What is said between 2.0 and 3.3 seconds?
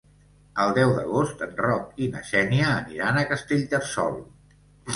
i na Xènia aniran a